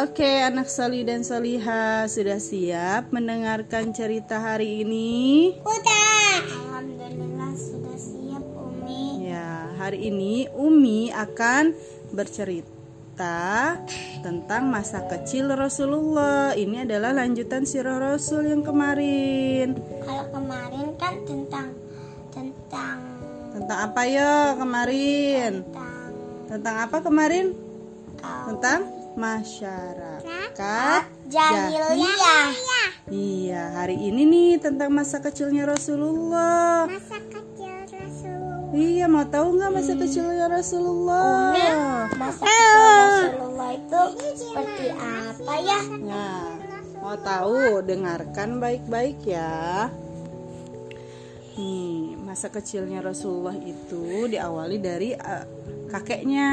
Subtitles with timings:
[0.00, 5.52] Oke, anak Soli dan Soliha sudah siap mendengarkan cerita hari ini?
[5.60, 6.40] Udah.
[6.40, 9.28] Alhamdulillah sudah siap Umi.
[9.28, 11.76] Ya, hari ini Umi akan
[12.16, 13.76] bercerita
[14.24, 16.56] tentang masa kecil Rasulullah.
[16.56, 19.76] Ini adalah lanjutan sirah Rasul yang kemarin.
[20.00, 21.76] Kalau kemarin kan tentang
[22.32, 23.04] tentang
[23.52, 25.60] Tentang apa ya kemarin?
[25.60, 26.08] tentang
[26.48, 27.52] Tentang apa kemarin?
[28.16, 32.50] kau Tentang masyarakat jahiliyah.
[33.10, 36.86] Iya, hari ini nih tentang masa kecilnya Rasulullah.
[36.86, 38.70] Masa kecil Rasulullah.
[38.70, 41.54] Iya, mau tahu nggak masa kecilnya Rasulullah?
[42.14, 44.00] Masa kecil Rasulullah itu
[44.38, 45.80] seperti apa ya?
[46.06, 46.46] Nah,
[47.02, 47.82] mau tahu?
[47.82, 49.90] Dengarkan baik-baik ya.
[51.58, 55.44] Nih, masa kecilnya Rasulullah itu diawali dari eh,
[55.90, 56.48] kakeknya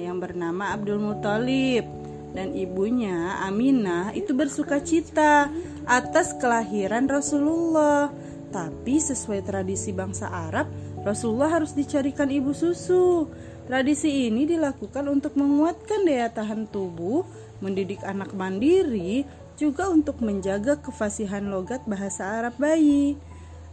[0.00, 1.97] yang bernama Abdul Muthalib
[2.36, 5.48] dan ibunya Aminah itu bersuka cita
[5.88, 8.12] atas kelahiran Rasulullah.
[8.48, 10.68] Tapi sesuai tradisi bangsa Arab,
[11.04, 13.28] Rasulullah harus dicarikan ibu susu.
[13.68, 17.28] Tradisi ini dilakukan untuk menguatkan daya tahan tubuh,
[17.60, 19.28] mendidik anak mandiri,
[19.60, 23.20] juga untuk menjaga kefasihan logat bahasa Arab bayi.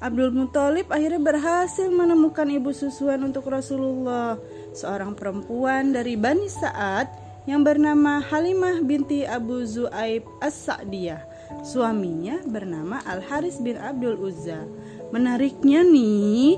[0.04, 4.36] Abdul Muthalib akhirnya berhasil menemukan ibu susuan untuk Rasulullah,
[4.76, 11.22] seorang perempuan dari Bani Sa'ad yang bernama Halimah binti Abu Zu'aib As-Sa'diyah.
[11.62, 14.66] Suaminya bernama Al-Haris bin Abdul Uzza.
[15.14, 16.58] Menariknya nih,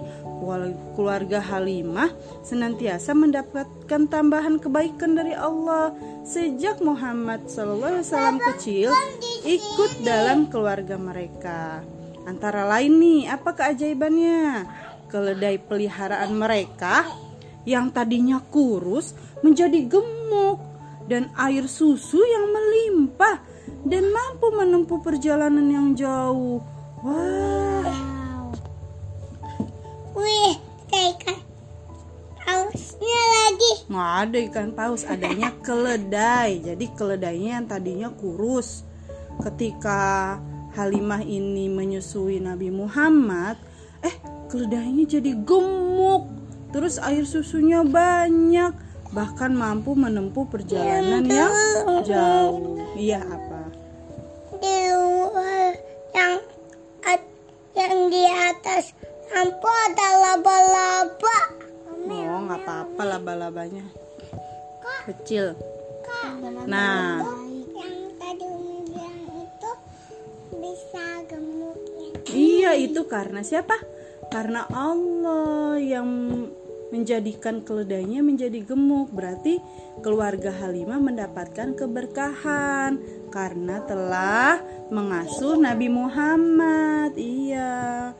[0.96, 2.08] keluarga Halimah
[2.40, 5.92] senantiasa mendapatkan tambahan kebaikan dari Allah
[6.24, 8.96] sejak Muhammad SAW kecil
[9.44, 11.84] ikut dalam keluarga mereka.
[12.24, 14.68] Antara lain nih, apa keajaibannya?
[15.12, 17.08] Keledai peliharaan mereka
[17.68, 19.12] yang tadinya kurus
[19.44, 20.67] menjadi gemuk
[21.08, 23.40] dan air susu yang melimpah
[23.88, 26.60] dan mampu menempuh perjalanan yang jauh.
[27.04, 28.52] Wah,
[30.18, 30.56] Wih,
[30.92, 31.40] kayak ikan
[32.42, 33.72] pausnya lagi.
[33.88, 36.60] nggak ada ikan paus, adanya keledai.
[36.64, 38.84] Jadi keledainya yang tadinya kurus.
[39.40, 40.36] Ketika
[40.74, 43.62] Halimah ini menyusui Nabi Muhammad,
[44.02, 44.16] eh
[44.50, 46.34] keledainya jadi gemuk.
[46.74, 48.74] Terus air susunya banyak,
[49.12, 51.54] bahkan mampu menempuh perjalanan yang
[52.04, 52.80] jauh.
[52.98, 53.62] Iya apa?
[54.58, 55.72] Di luar
[56.12, 56.34] yang
[57.78, 58.92] yang di atas
[59.32, 61.40] lampu ada laba-laba.
[62.08, 63.86] Oh, nggak apa-apa laba-labanya.
[65.08, 65.56] Kecil.
[66.68, 67.24] Nah.
[67.24, 67.48] ya.
[72.28, 73.80] Iya, itu karena siapa?
[74.28, 76.10] Karena Allah yang
[76.94, 79.12] menjadikan keledainya menjadi gemuk.
[79.12, 79.60] Berarti
[80.00, 83.00] keluarga Halimah mendapatkan keberkahan
[83.32, 84.62] karena telah
[84.94, 87.16] mengasuh Nabi Muhammad.
[87.16, 88.14] Iya.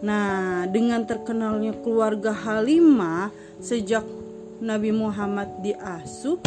[0.00, 4.04] Nah, dengan terkenalnya keluarga Halimah sejak
[4.60, 6.40] Nabi Muhammad diasuh,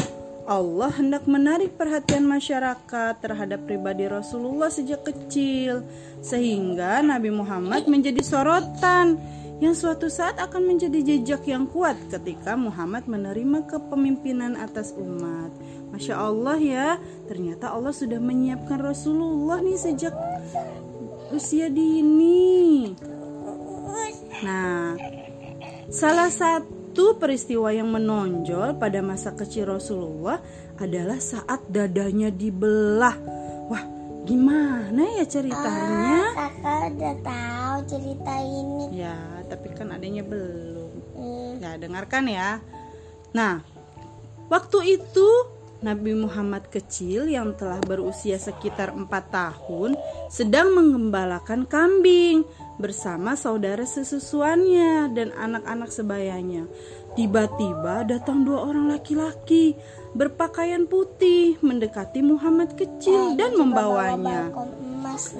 [0.47, 5.83] Allah hendak menarik perhatian masyarakat terhadap pribadi Rasulullah sejak kecil,
[6.23, 9.19] sehingga Nabi Muhammad menjadi sorotan
[9.57, 15.49] yang suatu saat akan menjadi jejak yang kuat ketika Muhammad menerima kepemimpinan atas umat.
[15.89, 16.89] Masya Allah ya,
[17.25, 20.13] ternyata Allah sudah menyiapkan Rasulullah nih sejak
[21.33, 22.93] usia dini.
[24.45, 24.93] Nah,
[25.89, 30.37] salah satu peristiwa yang menonjol pada masa kecil Rasulullah
[30.77, 33.36] adalah saat dadanya dibelah.
[34.27, 36.35] Gimana ya ceritanya?
[36.35, 38.85] Kakak udah tahu cerita ini.
[38.91, 39.15] Ya,
[39.47, 40.91] tapi kan adanya belum.
[41.15, 41.63] Hmm.
[41.63, 42.59] Ya, dengarkan ya.
[43.31, 43.63] Nah,
[44.51, 45.27] waktu itu
[45.79, 49.95] Nabi Muhammad kecil yang telah berusia sekitar 4 tahun
[50.27, 52.43] sedang mengembalakan kambing
[52.77, 56.69] bersama saudara sesusuannya dan anak-anak sebayanya.
[57.17, 59.73] Tiba-tiba datang dua orang laki-laki
[60.13, 64.53] berpakaian putih mendekati Muhammad kecil dan membawanya.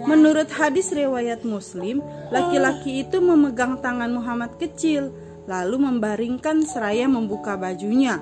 [0.10, 2.02] Menurut hadis riwayat Muslim,
[2.34, 5.14] laki-laki itu memegang tangan Muhammad kecil,
[5.46, 8.18] lalu membaringkan seraya membuka bajunya.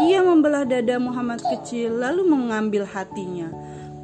[0.00, 3.52] Ia membelah dada Muhammad kecil, lalu mengambil hatinya.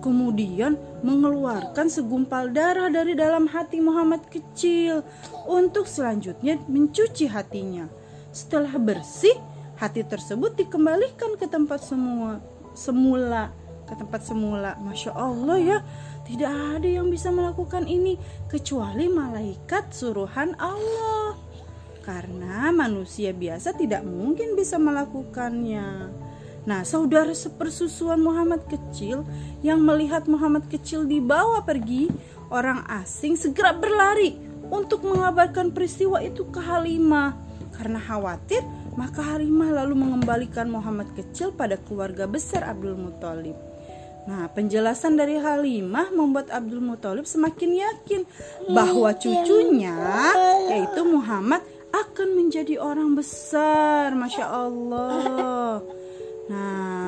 [0.01, 5.05] Kemudian mengeluarkan segumpal darah dari dalam hati Muhammad kecil
[5.45, 7.85] untuk selanjutnya mencuci hatinya.
[8.33, 9.37] Setelah bersih,
[9.77, 12.41] hati tersebut dikembalikan ke tempat semua
[12.73, 13.53] semula
[13.91, 14.79] ke tempat semula.
[14.79, 15.79] Masya Allah ya,
[16.23, 18.15] tidak ada yang bisa melakukan ini
[18.47, 21.35] kecuali malaikat suruhan Allah.
[22.07, 26.09] Karena manusia biasa tidak mungkin bisa melakukannya.
[26.69, 29.25] Nah, saudara sepersusuan Muhammad kecil
[29.65, 32.13] yang melihat Muhammad kecil dibawa pergi,
[32.53, 34.37] orang asing segera berlari
[34.69, 37.33] untuk mengabarkan peristiwa itu ke Halimah.
[37.73, 38.61] Karena khawatir,
[38.93, 43.57] maka Halimah lalu mengembalikan Muhammad kecil pada keluarga besar Abdul Muthalib.
[44.29, 48.23] Nah, penjelasan dari Halimah membuat Abdul Muthalib semakin yakin
[48.69, 49.97] bahwa cucunya,
[50.69, 54.13] yaitu Muhammad, akan menjadi orang besar.
[54.13, 55.81] Masya Allah.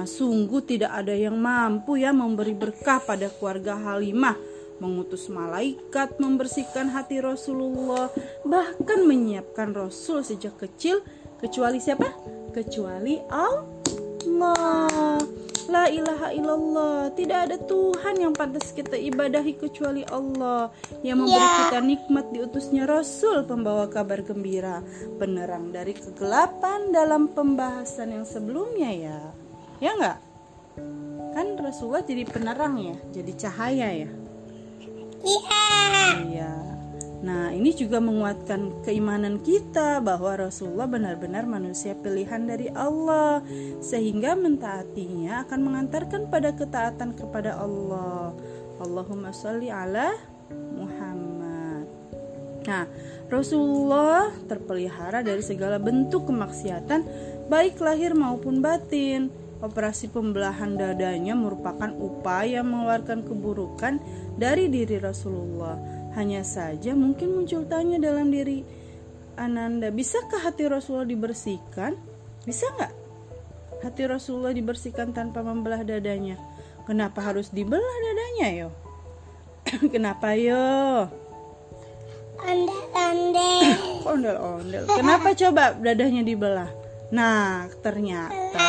[0.03, 4.35] Nah, sungguh tidak ada yang mampu ya memberi berkah pada keluarga Halimah,
[4.83, 8.11] mengutus malaikat membersihkan hati Rasulullah,
[8.43, 11.07] bahkan menyiapkan Rasul sejak kecil,
[11.39, 12.11] kecuali siapa?
[12.51, 15.23] Kecuali Allah.
[15.71, 20.75] La ilaha illallah Tidak ada Tuhan yang pantas kita ibadahi kecuali Allah
[21.07, 21.55] Yang memberi Ya.
[21.71, 24.83] kita nikmat diutusnya Rasul Pembawa kabar gembira
[25.23, 29.21] Penerang dari kegelapan dalam pembahasan yang sebelumnya ya
[29.83, 30.19] Ya enggak?
[31.35, 34.11] Kan Rasulullah jadi penerang ya Jadi cahaya ya
[35.23, 35.63] Iya.
[36.29, 36.53] Iya.
[37.23, 43.39] Nah, ini juga menguatkan keimanan kita bahwa Rasulullah benar-benar manusia pilihan dari Allah,
[43.79, 48.35] sehingga mentaatinya akan mengantarkan pada ketaatan kepada Allah.
[48.83, 50.11] Allahumma sholli ala
[50.51, 51.87] Muhammad.
[52.67, 52.91] Nah,
[53.31, 57.07] Rasulullah terpelihara dari segala bentuk kemaksiatan,
[57.47, 59.31] baik lahir maupun batin.
[59.63, 64.03] Operasi pembelahan dadanya merupakan upaya mengeluarkan keburukan
[64.35, 65.79] dari diri Rasulullah.
[66.19, 68.67] Hanya saja mungkin muncul tanya dalam diri
[69.39, 71.97] Ananda, bisakah hati Rasulullah dibersihkan?
[72.45, 72.93] Bisa nggak?
[73.81, 76.37] Hati Rasulullah dibersihkan tanpa membelah dadanya.
[76.85, 78.69] Kenapa harus dibelah dadanya yo?
[79.95, 81.07] Kenapa yo?
[82.43, 83.71] Ondel-ondel.
[84.11, 84.85] Ondel-ondel.
[84.91, 86.71] Kenapa coba dadanya dibelah?
[87.13, 88.69] Nah, ternyata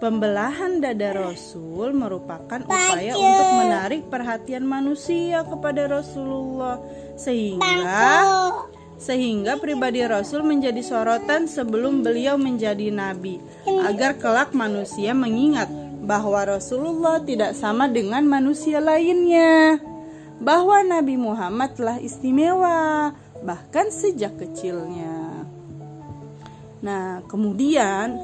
[0.00, 3.22] pembelahan dada Rasul merupakan upaya Baju.
[3.22, 6.80] untuk menarik perhatian manusia kepada Rasulullah.
[7.20, 8.16] Sehingga
[9.00, 15.72] sehingga pribadi Rasul menjadi sorotan sebelum beliau menjadi nabi agar kelak manusia mengingat
[16.04, 19.80] bahwa Rasulullah tidak sama dengan manusia lainnya
[20.40, 25.48] bahwa Nabi Muhammad telah istimewa bahkan sejak kecilnya.
[26.84, 28.20] Nah kemudian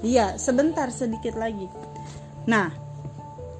[0.00, 1.68] iya sebentar sedikit lagi
[2.48, 2.72] nah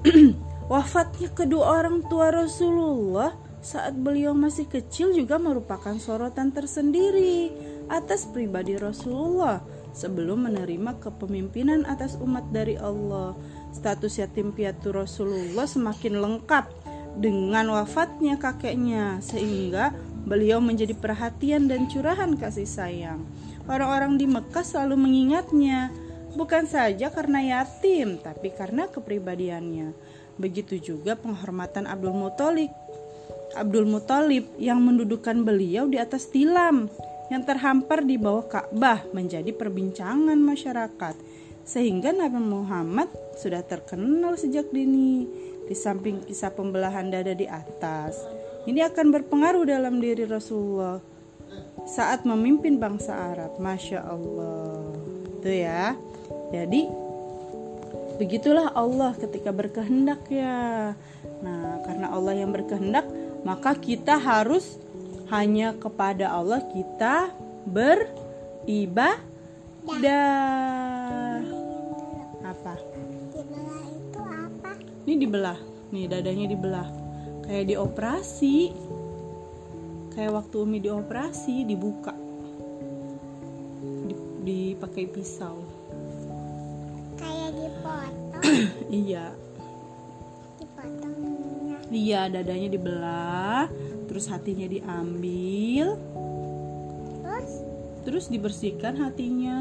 [0.71, 7.53] wafatnya kedua orang tua Rasulullah saat beliau masih kecil juga merupakan sorotan tersendiri
[7.93, 9.61] atas pribadi Rasulullah
[9.93, 13.37] sebelum menerima kepemimpinan atas umat dari Allah.
[13.71, 16.65] Status yatim piatu Rasulullah semakin lengkap
[17.19, 19.91] dengan wafatnya kakeknya sehingga
[20.23, 23.21] beliau menjadi perhatian dan curahan kasih sayang.
[23.67, 25.93] Orang-orang di Mekah selalu mengingatnya
[26.33, 29.93] bukan saja karena yatim tapi karena kepribadiannya.
[30.39, 32.71] Begitu juga penghormatan Abdul Muthalib.
[33.53, 36.87] Abdul Muthalib yang mendudukan beliau di atas tilam
[37.31, 41.15] yang terhampar di bawah Ka'bah menjadi perbincangan masyarakat.
[41.61, 43.07] Sehingga Nabi Muhammad
[43.39, 45.29] sudah terkenal sejak dini
[45.67, 48.19] di samping kisah pembelahan dada di atas.
[48.67, 50.99] Ini akan berpengaruh dalam diri Rasulullah
[51.87, 53.55] saat memimpin bangsa Arab.
[53.61, 54.91] Masya Allah.
[55.39, 55.95] Itu ya
[56.51, 56.81] jadi
[58.19, 60.93] begitulah Allah ketika berkehendak ya
[61.41, 63.07] nah karena Allah yang berkehendak
[63.41, 64.77] maka kita harus
[65.31, 67.31] hanya kepada Allah kita
[67.65, 68.99] beribadah.
[72.43, 72.75] Apa?
[75.07, 75.57] Ini dibelah.
[75.95, 76.89] Nih dadanya dibelah.
[77.47, 78.75] Kayak dioperasi.
[80.11, 82.11] Kayak waktu Umi dioperasi dibuka.
[84.05, 85.63] Di- Dipakai pisau.
[88.91, 88.99] Dipotong.
[89.07, 89.25] Iya.
[91.91, 93.67] Iya, dadanya dibelah,
[94.07, 95.99] terus hatinya diambil,
[97.21, 97.51] Terus
[98.01, 99.59] terus dibersihkan hatinya,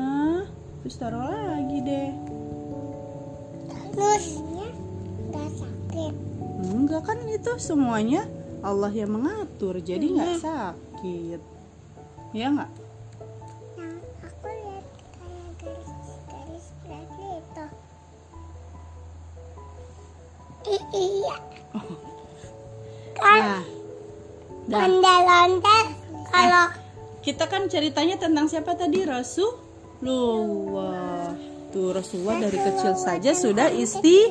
[0.82, 2.10] terus taruh lagi deh.
[3.90, 4.68] terusnya
[5.30, 6.14] nggak sakit.
[6.70, 8.22] Enggak kan itu semuanya
[8.62, 11.40] Allah yang mengatur, jadi nggak sakit.
[12.30, 12.70] Ya nggak?
[20.94, 21.36] Iya.
[23.18, 23.42] Kan
[24.70, 25.86] Nah, ondel-ondel
[26.30, 26.70] kalau
[27.20, 29.04] Kita kan ceritanya tentang siapa tadi?
[29.04, 29.60] Rasulullah.
[31.68, 34.24] Tuh Rasulullah dari kecil saja sudah isti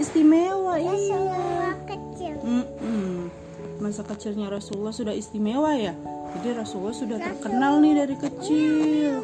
[0.00, 0.96] istimewa iya.
[0.96, 2.40] Rasulullah kecil.
[2.40, 3.28] Mm-mm.
[3.84, 5.92] Masa kecilnya Rasulullah sudah istimewa ya.
[6.40, 9.20] Jadi Rasulullah sudah terkenal nih dari kecil.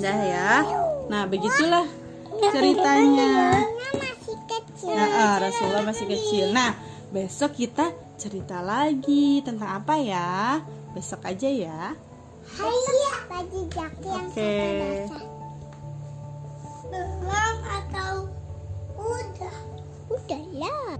[0.00, 0.64] Dah ya.
[1.12, 1.84] Nah, begitulah
[2.40, 3.68] ceritanya
[4.82, 4.98] kecil.
[4.98, 6.44] Nah, Rasulullah masih kecil.
[6.50, 6.74] Nah,
[7.14, 10.58] besok kita cerita lagi tentang apa ya?
[10.90, 11.94] Besok aja ya.
[12.42, 12.74] Hai,
[13.30, 15.06] baju jaki yang okay.
[16.90, 18.12] Belum atau
[18.98, 19.58] udah?
[20.10, 20.98] Udah lah.